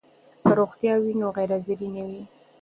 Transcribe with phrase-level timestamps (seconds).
[0.43, 2.23] که روغتیا وي نو غیر حاضري نه وي.